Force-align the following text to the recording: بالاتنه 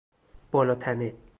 بالاتنه 0.53 1.13